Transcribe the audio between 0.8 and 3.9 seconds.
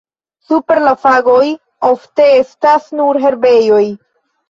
la fagoj ofte estas nur herbejoj.